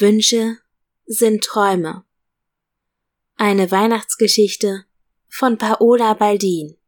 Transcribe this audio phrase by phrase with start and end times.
[0.00, 0.56] Wünsche
[1.04, 2.04] sind Träume.
[3.36, 4.86] Eine Weihnachtsgeschichte
[5.28, 6.78] von Paola Baldin.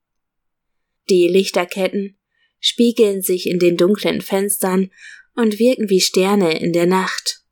[1.11, 2.17] Die Lichterketten
[2.59, 4.91] spiegeln sich in den dunklen Fenstern
[5.35, 7.43] und wirken wie Sterne in der Nacht.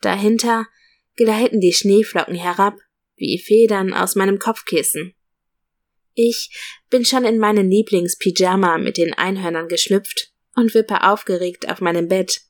[0.00, 0.66] Dahinter
[1.14, 2.76] gleiten die Schneeflocken herab
[3.14, 5.14] wie Federn aus meinem Kopfkissen.
[6.14, 6.50] Ich
[6.90, 12.45] bin schon in meinen Lieblingspyjama mit den Einhörnern geschlüpft und wippe aufgeregt auf meinem Bett.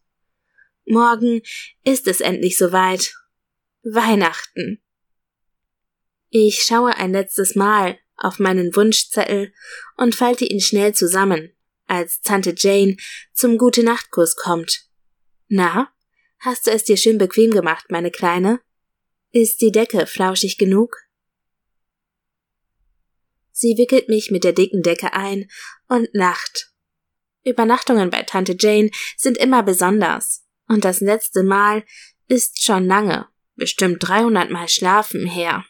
[0.86, 1.42] Morgen
[1.82, 3.12] ist es endlich soweit.
[3.82, 4.80] Weihnachten.
[6.30, 9.52] Ich schaue ein letztes Mal auf meinen Wunschzettel
[9.96, 11.52] und falte ihn schnell zusammen,
[11.86, 12.96] als Tante Jane
[13.32, 14.86] zum Gute Nachtkuss kommt.
[15.48, 15.92] Na,
[16.38, 18.60] hast du es dir schön bequem gemacht, meine Kleine?
[19.32, 20.96] Ist die Decke flauschig genug?
[23.50, 25.50] Sie wickelt mich mit der dicken Decke ein
[25.88, 26.72] und lacht.
[27.44, 30.45] Übernachtungen bei Tante Jane sind immer besonders.
[30.68, 31.84] Und das letzte Mal
[32.28, 35.64] ist schon lange, bestimmt 300 Mal schlafen her.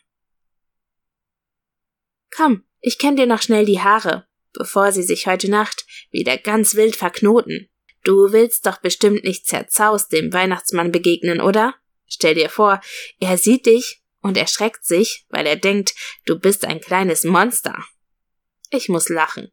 [2.30, 6.74] Komm, ich kenn dir noch schnell die Haare, bevor sie sich heute Nacht wieder ganz
[6.74, 7.68] wild verknoten.
[8.04, 11.74] Du willst doch bestimmt nicht zerzaust dem Weihnachtsmann begegnen, oder?
[12.06, 12.80] Stell dir vor,
[13.18, 15.94] er sieht dich und erschreckt sich, weil er denkt,
[16.24, 17.76] du bist ein kleines Monster.
[18.70, 19.50] Ich muss lachen.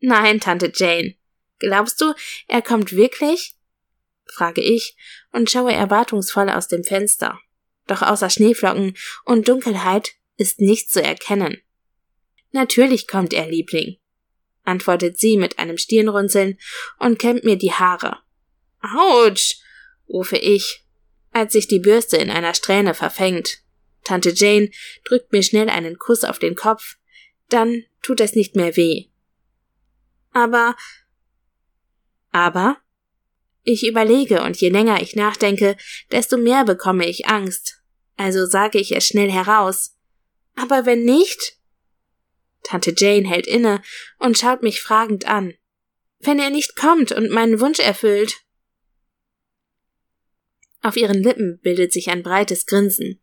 [0.00, 1.14] Nein, Tante Jane.
[1.58, 2.14] Glaubst du,
[2.48, 3.53] er kommt wirklich?
[4.26, 4.96] Frage ich
[5.32, 7.38] und schaue erwartungsvoll aus dem Fenster.
[7.86, 11.60] Doch außer Schneeflocken und Dunkelheit ist nichts zu erkennen.
[12.52, 13.98] Natürlich kommt er, Liebling,
[14.62, 16.58] antwortet sie mit einem Stirnrunzeln
[16.98, 18.18] und kämmt mir die Haare.
[18.80, 19.58] Autsch,
[20.08, 20.84] rufe ich,
[21.32, 23.58] als sich die Bürste in einer Strähne verfängt.
[24.04, 24.70] Tante Jane
[25.04, 26.96] drückt mir schnell einen Kuss auf den Kopf,
[27.48, 29.06] dann tut es nicht mehr weh.
[30.32, 30.76] Aber
[32.30, 32.78] aber
[33.64, 35.76] ich überlege und je länger ich nachdenke,
[36.12, 37.82] desto mehr bekomme ich Angst.
[38.16, 39.96] Also sage ich es schnell heraus.
[40.54, 41.58] Aber wenn nicht?
[42.62, 43.82] Tante Jane hält inne
[44.18, 45.54] und schaut mich fragend an.
[46.20, 48.44] Wenn er nicht kommt und meinen Wunsch erfüllt.
[50.82, 53.20] Auf ihren Lippen bildet sich ein breites Grinsen.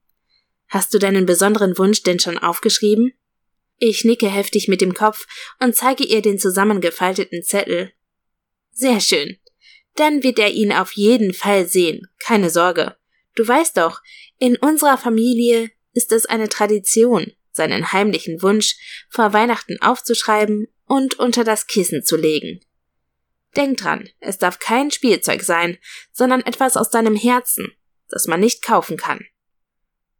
[0.67, 3.13] Hast du deinen besonderen Wunsch denn schon aufgeschrieben?
[3.77, 5.27] Ich nicke heftig mit dem Kopf
[5.59, 7.93] und zeige ihr den zusammengefalteten Zettel.
[8.71, 9.37] Sehr schön.
[9.95, 12.07] Dann wird er ihn auf jeden Fall sehen.
[12.19, 12.95] Keine Sorge.
[13.35, 14.01] Du weißt doch,
[14.37, 18.75] in unserer Familie ist es eine Tradition, seinen heimlichen Wunsch
[19.09, 22.61] vor Weihnachten aufzuschreiben und unter das Kissen zu legen.
[23.55, 25.77] Denk dran, es darf kein Spielzeug sein,
[26.11, 27.71] sondern etwas aus deinem Herzen,
[28.09, 29.25] das man nicht kaufen kann.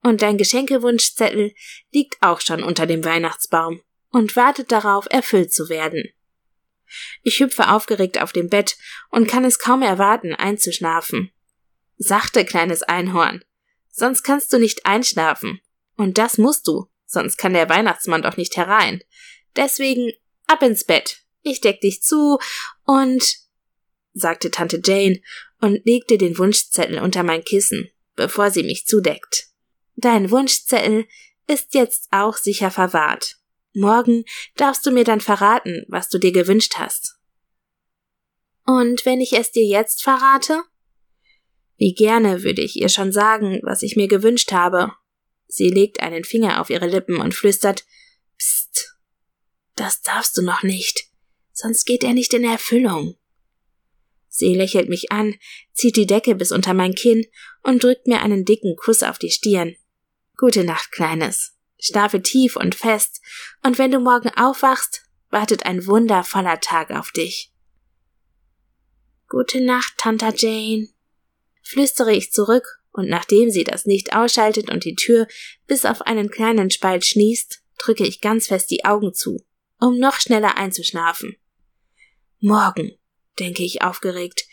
[0.03, 1.53] Und dein Geschenkewunschzettel
[1.91, 6.09] liegt auch schon unter dem Weihnachtsbaum und wartet darauf, erfüllt zu werden.
[7.23, 8.77] Ich hüpfe aufgeregt auf dem Bett
[9.09, 11.31] und kann es kaum erwarten, einzuschlafen.
[11.97, 13.43] Sachte, kleines Einhorn.
[13.89, 15.61] Sonst kannst du nicht einschlafen.
[15.95, 19.03] Und das musst du, sonst kann der Weihnachtsmann doch nicht herein.
[19.55, 20.11] Deswegen
[20.47, 21.23] ab ins Bett.
[21.43, 22.39] Ich deck dich zu
[22.85, 23.35] und
[24.13, 25.21] sagte Tante Jane
[25.59, 29.47] und legte den Wunschzettel unter mein Kissen, bevor sie mich zudeckt.
[29.95, 31.07] Dein Wunschzettel
[31.47, 33.37] ist jetzt auch sicher verwahrt.
[33.73, 37.17] Morgen darfst du mir dann verraten, was du dir gewünscht hast.
[38.65, 40.63] Und wenn ich es dir jetzt verrate?
[41.77, 44.91] Wie gerne würde ich ihr schon sagen, was ich mir gewünscht habe.
[45.47, 47.85] Sie legt einen Finger auf ihre Lippen und flüstert
[48.37, 48.95] Psst.
[49.75, 51.07] Das darfst du noch nicht,
[51.51, 53.17] sonst geht er nicht in Erfüllung.
[54.27, 55.35] Sie lächelt mich an,
[55.73, 57.25] zieht die Decke bis unter mein Kinn
[57.63, 59.75] und drückt mir einen dicken Kuss auf die Stirn.
[60.37, 61.57] Gute Nacht, Kleines.
[61.83, 63.21] Schlafe tief und fest,
[63.63, 67.51] und wenn du morgen aufwachst, wartet ein wundervoller Tag auf dich.
[69.27, 70.89] Gute Nacht, Tante Jane,
[71.63, 75.27] flüstere ich zurück, und nachdem sie das Licht ausschaltet und die Tür
[75.65, 79.43] bis auf einen kleinen Spalt schließt, drücke ich ganz fest die Augen zu,
[79.79, 81.35] um noch schneller einzuschlafen.
[82.39, 82.91] Morgen,
[83.39, 84.45] denke ich aufgeregt,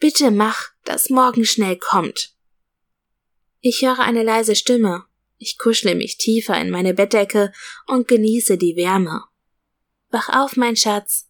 [0.00, 2.34] bitte mach, dass morgen schnell kommt.
[3.60, 5.06] Ich höre eine leise Stimme
[5.38, 7.52] ich kuschle mich tiefer in meine Bettdecke
[7.86, 9.24] und genieße die Wärme.
[10.10, 11.28] Wach auf, mein Schatz.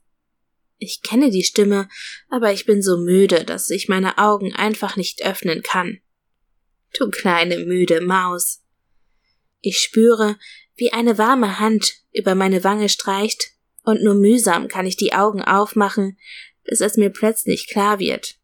[0.78, 1.88] Ich kenne die Stimme,
[2.28, 6.00] aber ich bin so müde, dass ich meine Augen einfach nicht öffnen kann.
[6.98, 8.62] Du kleine müde Maus.
[9.60, 10.36] Ich spüre,
[10.76, 13.52] wie eine warme Hand über meine Wange streicht,
[13.82, 16.18] und nur mühsam kann ich die Augen aufmachen,
[16.64, 18.36] bis es mir plötzlich klar wird.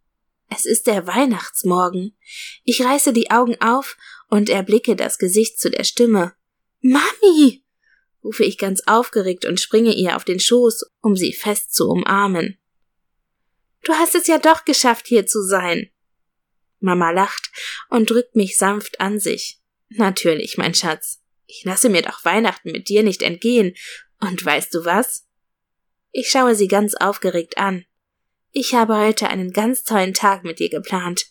[0.49, 2.17] Es ist der Weihnachtsmorgen.
[2.65, 3.97] Ich reiße die Augen auf
[4.31, 6.33] und erblicke das Gesicht zu der Stimme.
[6.81, 7.65] Mami!
[8.23, 12.59] rufe ich ganz aufgeregt und springe ihr auf den Schoß, um sie fest zu umarmen.
[13.83, 15.91] Du hast es ja doch geschafft, hier zu sein.
[16.81, 17.51] Mama lacht
[17.89, 19.61] und drückt mich sanft an sich.
[19.89, 21.21] Natürlich, mein Schatz.
[21.47, 23.75] Ich lasse mir doch Weihnachten mit dir nicht entgehen.
[24.21, 25.27] Und weißt du was?
[26.13, 27.85] Ich schaue sie ganz aufgeregt an.
[28.53, 31.27] Ich habe heute einen ganz tollen Tag mit dir geplant.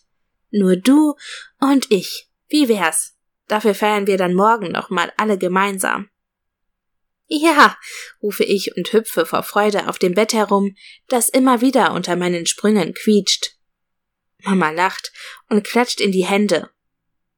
[0.50, 1.14] Nur du
[1.60, 2.29] und ich.
[2.50, 3.16] Wie wär's?
[3.46, 6.10] Dafür feiern wir dann morgen noch mal alle gemeinsam.
[7.26, 7.76] Ja,
[8.22, 10.74] rufe ich und hüpfe vor Freude auf dem Bett herum,
[11.08, 13.56] das immer wieder unter meinen Sprüngen quietscht.
[14.42, 15.12] Mama lacht
[15.48, 16.70] und klatscht in die Hände.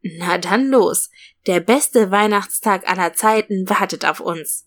[0.01, 1.11] Na dann los,
[1.47, 4.67] der beste Weihnachtstag aller Zeiten wartet auf uns.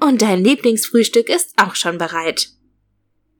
[0.00, 2.48] Und dein Lieblingsfrühstück ist auch schon bereit.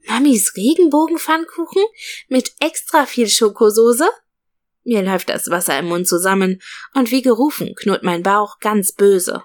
[0.07, 1.83] Mamis Regenbogenpfannkuchen
[2.29, 4.09] mit extra viel Schokosoße?
[4.85, 6.61] Mir läuft das Wasser im Mund zusammen
[6.95, 9.43] und wie gerufen knurrt mein Bauch ganz böse.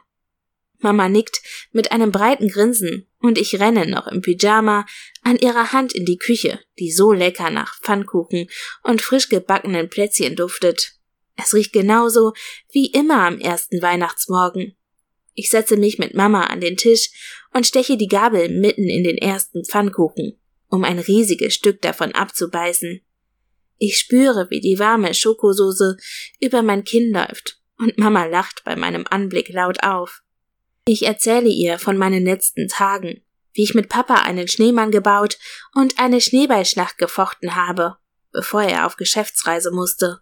[0.79, 1.41] Mama nickt
[1.71, 4.85] mit einem breiten Grinsen und ich renne noch im Pyjama
[5.23, 8.47] an ihrer Hand in die Küche, die so lecker nach Pfannkuchen
[8.83, 10.93] und frisch gebackenen Plätzchen duftet.
[11.35, 12.33] Es riecht genauso
[12.71, 14.75] wie immer am ersten Weihnachtsmorgen.
[15.33, 17.09] Ich setze mich mit Mama an den Tisch
[17.53, 20.39] und steche die Gabel mitten in den ersten Pfannkuchen,
[20.69, 23.01] um ein riesiges Stück davon abzubeißen.
[23.77, 25.97] Ich spüre, wie die warme Schokosoße
[26.39, 30.21] über mein Kinn läuft, und Mama lacht bei meinem Anblick laut auf.
[30.87, 33.23] Ich erzähle ihr von meinen letzten Tagen,
[33.53, 35.37] wie ich mit Papa einen Schneemann gebaut
[35.73, 37.97] und eine Schneeballschlacht gefochten habe,
[38.31, 40.21] bevor er auf Geschäftsreise musste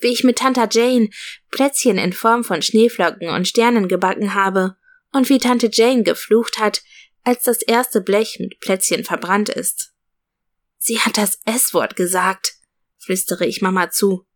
[0.00, 1.10] wie ich mit Tante Jane
[1.50, 4.76] Plätzchen in Form von Schneeflocken und Sternen gebacken habe
[5.12, 6.82] und wie Tante Jane geflucht hat,
[7.24, 9.92] als das erste Blech mit Plätzchen verbrannt ist.
[10.78, 12.54] Sie hat das S-Wort gesagt,
[13.08, 14.26] flüstere ich Mama zu.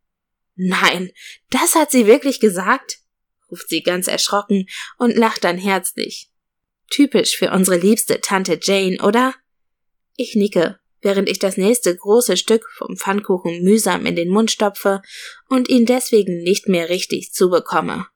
[0.54, 1.10] Nein,
[1.50, 3.00] das hat sie wirklich gesagt?
[3.50, 4.66] ruft sie ganz erschrocken
[4.96, 6.30] und lacht dann herzlich.
[6.88, 9.34] Typisch für unsere liebste Tante Jane, oder?
[10.16, 15.02] Ich nicke während ich das nächste große Stück vom Pfannkuchen mühsam in den Mund stopfe
[15.48, 18.06] und ihn deswegen nicht mehr richtig zubekomme.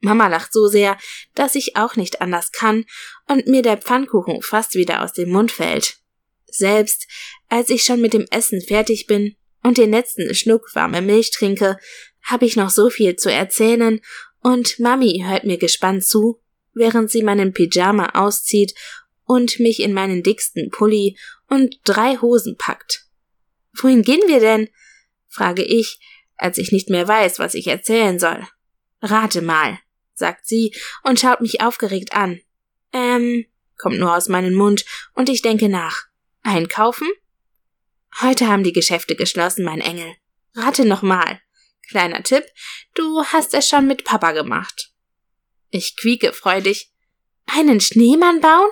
[0.00, 0.98] Mama lacht so sehr,
[1.34, 2.84] dass ich auch nicht anders kann
[3.26, 5.96] und mir der Pfannkuchen fast wieder aus dem Mund fällt.
[6.44, 7.08] Selbst
[7.48, 11.78] als ich schon mit dem Essen fertig bin und den letzten Schnuck warme Milch trinke,
[12.22, 14.00] habe ich noch so viel zu erzählen
[14.40, 16.40] und Mami hört mir gespannt zu,
[16.74, 18.74] während sie meinen Pyjama auszieht
[19.24, 21.18] und mich in meinen dicksten Pulli
[21.48, 23.06] und drei Hosen packt.
[23.74, 24.68] Wohin gehen wir denn?
[25.28, 25.98] frage ich,
[26.36, 28.46] als ich nicht mehr weiß, was ich erzählen soll.
[29.00, 29.78] Rate mal,
[30.12, 32.40] sagt sie und schaut mich aufgeregt an.
[32.92, 33.46] Ähm,
[33.78, 34.84] kommt nur aus meinem Mund
[35.14, 36.04] und ich denke nach.
[36.42, 37.08] Einkaufen?
[38.20, 40.14] Heute haben die Geschäfte geschlossen, mein Engel.
[40.54, 41.40] Rate noch mal.
[41.88, 42.44] Kleiner Tipp,
[42.94, 44.92] du hast es schon mit Papa gemacht.
[45.70, 46.92] Ich quieke freudig.
[47.46, 48.70] Einen Schneemann bauen?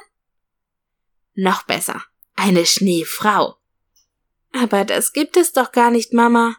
[1.35, 2.03] Noch besser.
[2.35, 3.57] Eine Schneefrau.
[4.53, 6.57] Aber das gibt es doch gar nicht, Mama.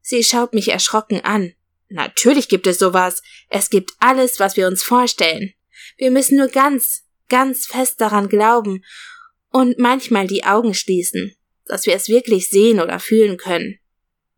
[0.00, 1.52] Sie schaut mich erschrocken an.
[1.88, 3.22] Natürlich gibt es sowas.
[3.48, 5.52] Es gibt alles, was wir uns vorstellen.
[5.96, 8.84] Wir müssen nur ganz, ganz fest daran glauben
[9.50, 11.34] und manchmal die Augen schließen,
[11.70, 13.78] dass wir es wirklich sehen oder fühlen können.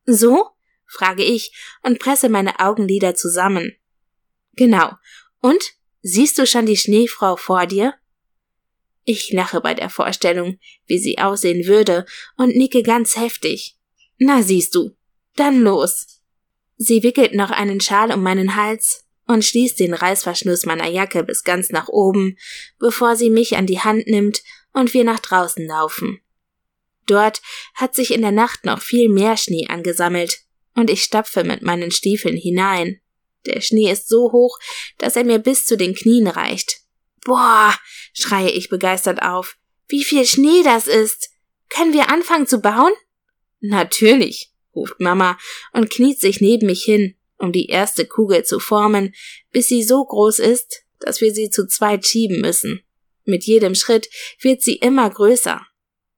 [0.05, 0.49] So?
[0.87, 3.73] frage ich und presse meine Augenlider zusammen.
[4.55, 4.91] Genau.
[5.41, 5.73] Und?
[6.03, 7.95] Siehst du schon die Schneefrau vor dir?
[9.05, 12.07] Ich lache bei der Vorstellung, wie sie aussehen würde,
[12.37, 13.77] und nicke ganz heftig.
[14.19, 14.97] Na siehst du.
[15.37, 16.21] Dann los.
[16.77, 21.45] Sie wickelt noch einen Schal um meinen Hals und schließt den Reißverschluss meiner Jacke bis
[21.45, 22.37] ganz nach oben,
[22.79, 24.43] bevor sie mich an die Hand nimmt
[24.73, 26.21] und wir nach draußen laufen.
[27.07, 27.41] Dort
[27.75, 30.41] hat sich in der Nacht noch viel mehr Schnee angesammelt,
[30.75, 33.01] und ich stapfe mit meinen Stiefeln hinein.
[33.47, 34.59] Der Schnee ist so hoch,
[34.99, 36.81] dass er mir bis zu den Knien reicht.
[37.25, 37.75] Boah,
[38.15, 39.57] schreie ich begeistert auf.
[39.89, 41.31] Wie viel Schnee das ist.
[41.69, 42.93] Können wir anfangen zu bauen?
[43.61, 45.39] Natürlich, ruft Mama
[45.73, 49.15] und kniet sich neben mich hin, um die erste Kugel zu formen,
[49.51, 52.83] bis sie so groß ist, dass wir sie zu zweit schieben müssen.
[53.25, 54.09] Mit jedem Schritt
[54.41, 55.65] wird sie immer größer.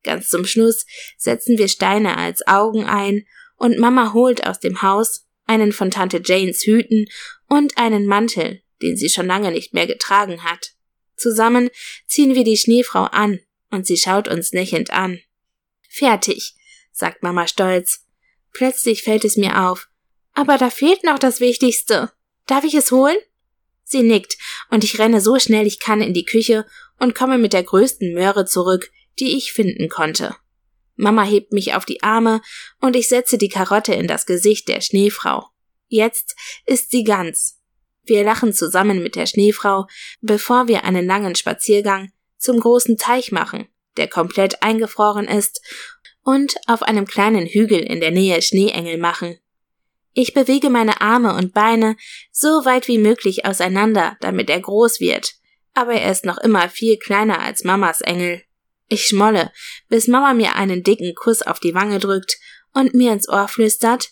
[0.05, 5.27] Ganz zum Schluss setzen wir Steine als Augen ein und Mama holt aus dem Haus
[5.47, 7.07] einen von Tante Janes Hüten
[7.49, 10.73] und einen Mantel, den sie schon lange nicht mehr getragen hat.
[11.17, 11.71] Zusammen
[12.07, 15.21] ziehen wir die Schneefrau an und sie schaut uns lächelnd an.
[15.89, 16.55] Fertig,
[16.93, 18.07] sagt Mama stolz.
[18.53, 19.89] Plötzlich fällt es mir auf.
[20.33, 22.13] Aber da fehlt noch das Wichtigste.
[22.47, 23.17] Darf ich es holen?
[23.85, 24.37] Sie nickt
[24.71, 26.67] und ich renne so schnell ich kann in die Küche
[26.99, 30.37] und komme mit der größten Möhre zurück, die ich finden konnte.
[30.97, 32.40] Mama hebt mich auf die Arme
[32.80, 35.49] und ich setze die Karotte in das Gesicht der Schneefrau.
[35.88, 37.59] Jetzt ist sie ganz
[38.06, 39.87] wir lachen zusammen mit der Schneefrau,
[40.21, 43.66] bevor wir einen langen Spaziergang zum großen Teich machen,
[43.97, 45.62] der komplett eingefroren ist
[46.23, 49.38] und auf einem kleinen Hügel in der Nähe Schneeengel machen.
[50.12, 51.97] Ich bewege meine Arme und Beine
[52.30, 55.33] so weit wie möglich auseinander, damit er groß wird,
[55.73, 58.44] aber er ist noch immer viel kleiner als Mamas Engel.
[58.88, 59.50] Ich schmolle,
[59.88, 62.38] bis Mama mir einen dicken Kuss auf die Wange drückt
[62.73, 64.11] und mir ins Ohr flüstert,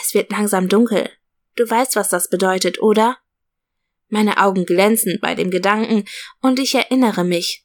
[0.00, 1.10] es wird langsam dunkel.
[1.56, 3.18] Du weißt, was das bedeutet, oder?
[4.08, 6.04] Meine Augen glänzen bei dem Gedanken
[6.40, 7.64] und ich erinnere mich.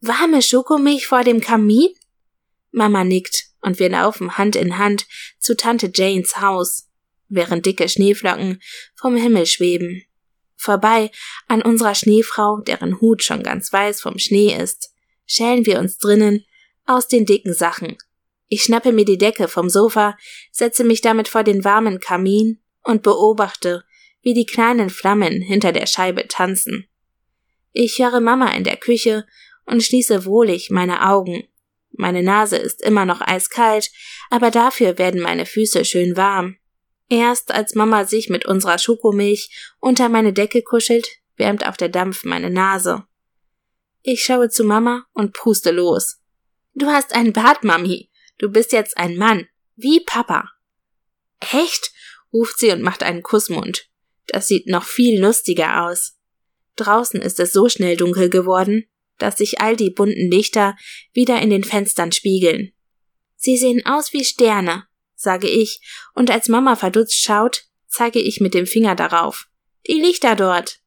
[0.00, 1.88] Warme Schokomilch vor dem Kamin?
[2.70, 5.06] Mama nickt und wir laufen Hand in Hand
[5.40, 6.88] zu Tante Janes Haus
[7.28, 8.60] während dicke Schneeflocken
[8.94, 10.02] vom Himmel schweben.
[10.56, 11.10] Vorbei
[11.46, 14.92] an unserer Schneefrau, deren Hut schon ganz weiß vom Schnee ist,
[15.28, 16.44] schälen wir uns drinnen
[16.84, 17.96] aus den dicken Sachen.
[18.48, 20.16] Ich schnappe mir die Decke vom Sofa,
[20.50, 23.84] setze mich damit vor den warmen Kamin und beobachte,
[24.22, 26.88] wie die kleinen Flammen hinter der Scheibe tanzen.
[27.72, 29.26] Ich höre Mama in der Küche
[29.66, 31.44] und schließe wohlig meine Augen.
[31.92, 33.90] Meine Nase ist immer noch eiskalt,
[34.30, 36.56] aber dafür werden meine Füße schön warm.
[37.10, 42.24] Erst als Mama sich mit unserer Schokomilch unter meine Decke kuschelt, wärmt auch der Dampf
[42.24, 43.07] meine Nase.
[44.02, 46.20] Ich schaue zu Mama und puste los.
[46.74, 48.10] Du hast einen Bart, Mami.
[48.38, 49.48] Du bist jetzt ein Mann.
[49.76, 50.50] Wie Papa.
[51.40, 51.92] Echt?
[52.32, 53.88] ruft sie und macht einen Kussmund.
[54.26, 56.18] Das sieht noch viel lustiger aus.
[56.76, 58.84] Draußen ist es so schnell dunkel geworden,
[59.18, 60.76] dass sich all die bunten Lichter
[61.12, 62.72] wieder in den Fenstern spiegeln.
[63.34, 65.80] Sie sehen aus wie Sterne, sage ich,
[66.14, 69.48] und als Mama verdutzt schaut, zeige ich mit dem Finger darauf.
[69.86, 70.80] Die Lichter dort.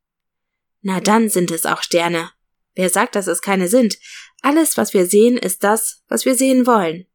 [0.81, 2.31] Na dann sind es auch Sterne.
[2.75, 3.97] Wer sagt, dass es keine sind?
[4.41, 7.05] Alles, was wir sehen, ist das, was wir sehen wollen.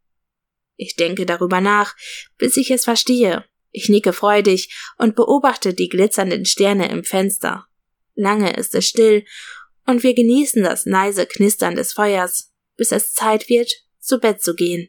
[0.76, 1.96] Ich denke darüber nach,
[2.36, 3.44] bis ich es verstehe.
[3.70, 7.66] Ich nicke freudig und beobachte die glitzernden Sterne im Fenster.
[8.14, 9.24] Lange ist es still,
[9.86, 14.54] und wir genießen das leise Knistern des Feuers, bis es Zeit wird, zu Bett zu
[14.54, 14.88] gehen.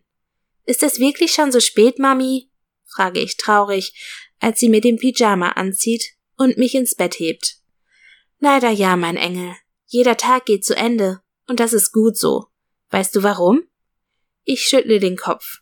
[0.66, 2.50] Ist es wirklich schon so spät, Mami?
[2.86, 3.94] frage ich traurig,
[4.40, 7.58] als sie mir den Pyjama anzieht und mich ins Bett hebt.
[8.40, 9.56] Leider ja, mein Engel.
[9.89, 12.48] Jeder Tag geht zu Ende, und das ist gut so.
[12.89, 13.63] Weißt du warum?
[14.44, 15.62] Ich schüttle den Kopf.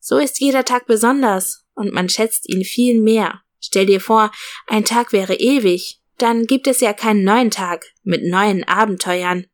[0.00, 3.42] So ist jeder Tag besonders, und man schätzt ihn viel mehr.
[3.60, 4.32] Stell dir vor,
[4.66, 9.46] ein Tag wäre ewig, dann gibt es ja keinen neuen Tag mit neuen Abenteuern.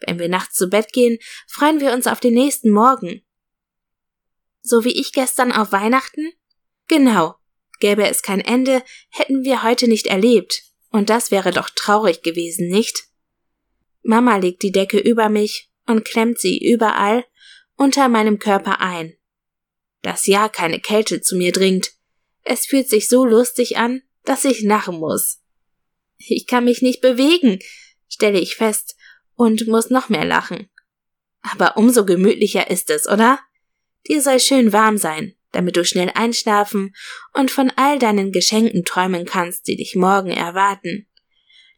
[0.00, 3.22] Wenn wir nachts zu Bett gehen, freuen wir uns auf den nächsten Morgen.
[4.62, 6.32] So wie ich gestern auf Weihnachten?
[6.88, 7.36] Genau.
[7.78, 10.62] Gäbe es kein Ende, hätten wir heute nicht erlebt.
[10.90, 13.04] Und das wäre doch traurig gewesen, nicht?
[14.04, 17.24] Mama legt die Decke über mich und klemmt sie überall
[17.76, 19.14] unter meinem Körper ein.
[20.02, 21.92] Das Jahr keine Kälte zu mir dringt.
[22.42, 25.40] Es fühlt sich so lustig an, dass ich lachen muss.
[26.18, 27.58] Ich kann mich nicht bewegen,
[28.08, 28.96] stelle ich fest,
[29.34, 30.68] und muss noch mehr lachen.
[31.40, 33.40] Aber umso gemütlicher ist es, oder?
[34.06, 36.94] Dir soll schön warm sein, damit du schnell einschlafen
[37.32, 41.08] und von all deinen Geschenken träumen kannst, die dich morgen erwarten.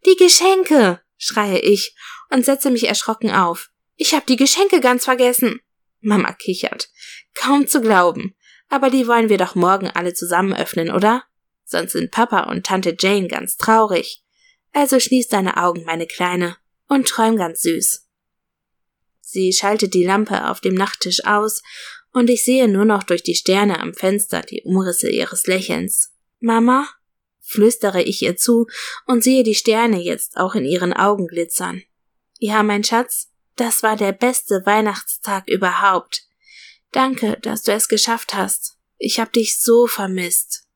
[0.05, 1.01] Die Geschenke!
[1.19, 1.97] schreie ich
[2.31, 3.71] und setze mich erschrocken auf.
[3.97, 5.61] Ich hab die Geschenke ganz vergessen.
[6.01, 6.89] Mama kichert.
[7.35, 8.35] Kaum zu glauben.
[8.69, 11.25] Aber die wollen wir doch morgen alle zusammen öffnen, oder?
[11.65, 14.23] Sonst sind Papa und Tante Jane ganz traurig.
[14.73, 16.57] Also schließ deine Augen, meine Kleine,
[16.89, 18.07] und träum ganz süß.
[19.21, 21.63] Sie schaltet die Lampe auf dem Nachttisch aus
[22.13, 26.15] und ich sehe nur noch durch die Sterne am Fenster die Umrisse ihres Lächelns.
[26.41, 26.89] Mama?
[27.41, 28.67] flüstere ich ihr zu
[29.07, 31.83] und sehe die Sterne jetzt auch in ihren Augen glitzern.
[32.39, 36.27] Ja, mein Schatz, das war der beste Weihnachtstag überhaupt.
[36.93, 38.79] Danke, dass du es geschafft hast.
[38.99, 40.69] Ich hab dich so vermisst.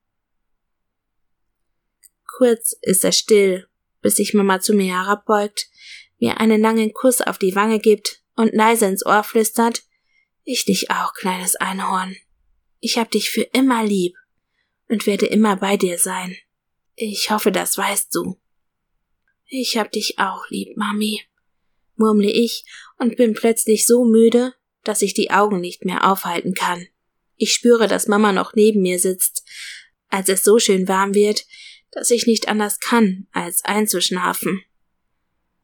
[2.27, 3.69] Kurz ist er still,
[4.01, 5.69] bis sich Mama zu mir herabbeugt,
[6.19, 9.83] mir einen langen Kuss auf die Wange gibt und leise ins Ohr flüstert,
[10.45, 12.17] ich dich auch, kleines Einhorn.
[12.81, 14.17] Ich hab dich für immer lieb
[14.89, 16.37] und werde immer bei dir sein.
[16.95, 18.41] Ich hoffe, das weißt du.
[19.47, 21.21] Ich hab dich auch lieb, Mami,
[22.01, 22.65] murmle ich
[22.99, 26.89] und bin plötzlich so müde, dass ich die Augen nicht mehr aufhalten kann.
[27.37, 29.45] Ich spüre, dass Mama noch neben mir sitzt,
[30.09, 31.45] als es so schön warm wird,
[31.93, 34.63] dass ich nicht anders kann, als einzuschlafen.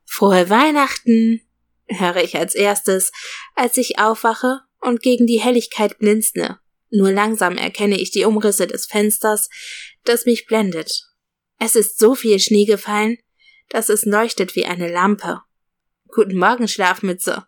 [0.05, 1.41] Frohe Weihnachten,
[1.89, 3.13] höre ich als erstes,
[3.55, 6.59] als ich aufwache und gegen die Helligkeit blinzle.
[6.91, 9.49] Nur langsam erkenne ich die Umrisse des Fensters,
[10.05, 11.03] das mich blendet.
[11.59, 13.19] Es ist so viel Schnee gefallen,
[13.69, 15.43] dass es leuchtet wie eine Lampe.
[16.15, 17.47] Guten Morgen, Schlafmütze.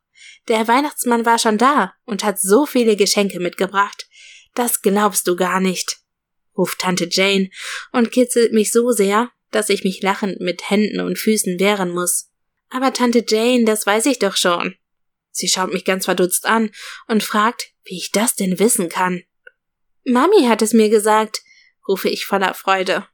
[0.48, 4.06] Der Weihnachtsmann war schon da und hat so viele Geschenke mitgebracht.
[4.54, 5.98] Das glaubst du gar nicht,
[6.56, 7.50] ruft Tante Jane
[7.92, 12.30] und kitzelt mich so sehr, dass ich mich lachend mit Händen und Füßen wehren muss.
[12.68, 14.74] Aber Tante Jane, das weiß ich doch schon.
[15.30, 16.70] Sie schaut mich ganz verdutzt an
[17.06, 19.22] und fragt, wie ich das denn wissen kann.
[20.04, 21.40] Mami hat es mir gesagt,
[21.86, 23.06] rufe ich voller Freude.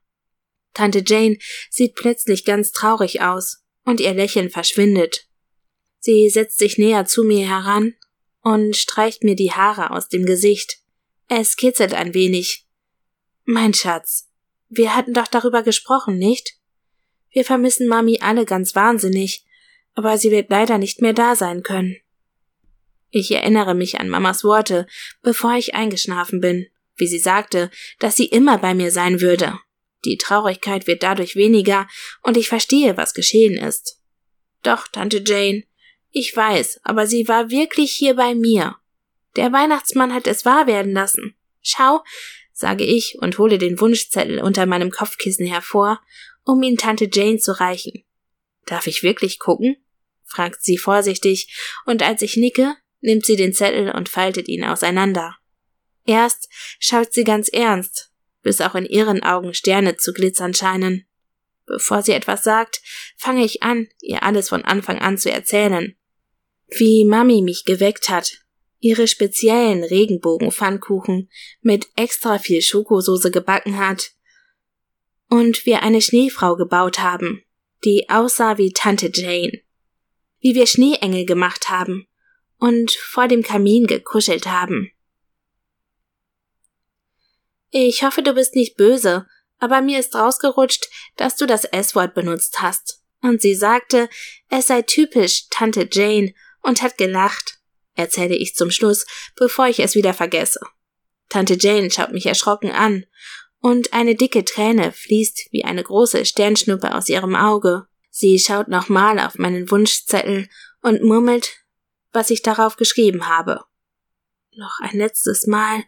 [0.73, 1.39] Tante Jane
[1.71, 5.29] sieht plötzlich ganz traurig aus und ihr Lächeln verschwindet.
[6.07, 7.95] Sie setzt sich näher zu mir heran
[8.43, 10.81] und streicht mir die Haare aus dem Gesicht.
[11.31, 12.67] Es kitzelt ein wenig.
[13.45, 14.29] Mein Schatz,
[14.69, 16.59] wir hatten doch darüber gesprochen, nicht?
[17.31, 19.47] Wir vermissen Mami alle ganz wahnsinnig,
[19.95, 21.97] aber sie wird leider nicht mehr da sein können.
[23.09, 24.87] Ich erinnere mich an Mamas Worte,
[25.23, 29.59] bevor ich eingeschlafen bin, wie sie sagte, dass sie immer bei mir sein würde.
[30.05, 31.89] Die Traurigkeit wird dadurch weniger
[32.23, 34.03] und ich verstehe, was geschehen ist.
[34.63, 35.65] Doch, Tante Jane,
[36.17, 38.77] ich weiß, aber sie war wirklich hier bei mir.
[39.35, 41.35] Der Weihnachtsmann hat es wahr werden lassen.
[41.61, 42.05] Schau,
[42.53, 46.01] sage ich und hole den Wunschzettel unter meinem Kopfkissen hervor,
[46.45, 48.05] um ihn Tante Jane zu reichen.
[48.65, 49.77] Darf ich wirklich gucken?
[50.23, 51.53] fragt sie vorsichtig,
[51.85, 55.37] und als ich nicke, nimmt sie den Zettel und faltet ihn auseinander.
[56.07, 61.07] Erst schaut sie ganz ernst, bis auch in ihren Augen Sterne zu glitzern scheinen.
[61.67, 62.83] Bevor sie etwas sagt,
[63.17, 65.97] fange ich an, ihr alles von Anfang an zu erzählen.
[66.77, 68.45] Wie Mami mich geweckt hat,
[68.81, 74.11] ihre speziellen Regenbogenpfannkuchen mit extra viel Schokosoße gebacken hat
[75.29, 77.45] und wir eine Schneefrau gebaut haben,
[77.85, 79.61] die aussah wie Tante Jane.
[80.41, 82.09] Wie wir Schneeengel gemacht haben
[82.59, 84.91] und vor dem Kamin gekuschelt haben.
[87.71, 89.27] Ich hoffe, du bist nicht böse,
[89.59, 93.01] aber mir ist rausgerutscht, dass du das S-Wort benutzt hast.
[93.23, 94.09] Und sie sagte,
[94.51, 97.61] es sei typisch Tante Jane und hat gelacht,
[97.95, 99.07] erzähle ich zum Schluss,
[99.37, 100.61] bevor ich es wieder vergesse.
[101.29, 103.07] Tante Jane schaut mich erschrocken an,
[103.61, 107.87] und eine dicke Träne fließt wie eine große Sternschnuppe aus ihrem Auge.
[108.11, 110.49] Sie schaut nochmal auf meinen Wunschzettel
[110.83, 111.65] und murmelt
[112.15, 113.61] was ich darauf geschrieben habe.
[114.57, 115.83] Noch ein letztes Mal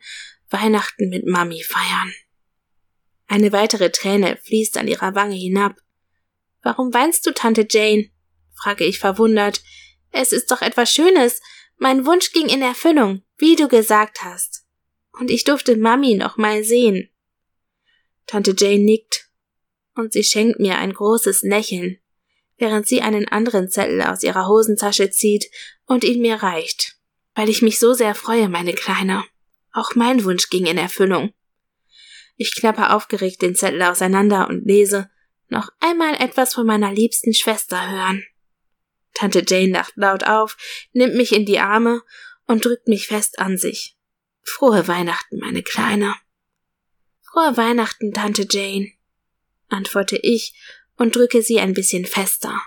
[0.50, 2.12] Weihnachten mit Mami feiern.
[3.28, 5.76] Eine weitere Träne fließt an ihrer Wange hinab.
[6.62, 8.10] Warum weinst du, Tante Jane?
[8.54, 9.62] frage ich verwundert.
[10.10, 11.40] Es ist doch etwas Schönes.
[11.76, 14.64] Mein Wunsch ging in Erfüllung, wie du gesagt hast.
[15.12, 17.10] Und ich durfte Mami noch mal sehen.
[18.26, 19.30] Tante Jane nickt
[19.94, 22.00] und sie schenkt mir ein großes Lächeln
[22.58, 25.50] während sie einen anderen Zettel aus ihrer Hosentasche zieht
[25.84, 26.96] und ihn mir reicht.
[27.34, 29.24] Weil ich mich so sehr freue, meine Kleine.
[29.72, 31.32] Auch mein Wunsch ging in Erfüllung.
[32.36, 35.10] Ich klappe aufgeregt den Zettel auseinander und lese
[35.48, 38.24] noch einmal etwas von meiner liebsten Schwester hören.
[39.16, 40.58] Tante Jane lacht laut auf,
[40.92, 42.02] nimmt mich in die Arme
[42.46, 43.96] und drückt mich fest an sich.
[44.42, 46.14] Frohe Weihnachten, meine Kleine.
[47.22, 48.92] Frohe Weihnachten, Tante Jane,
[49.68, 50.52] antworte ich
[50.96, 52.60] und drücke sie ein bisschen fester.